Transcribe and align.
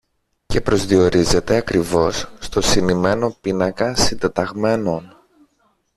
και 0.45 0.61
προσδιορίζεται 0.61 1.55
ακριβώς 1.55 2.31
στο 2.39 2.61
συνημμένο 2.61 3.35
πίνακα 3.41 3.95
συντεταγμένων 3.95 5.17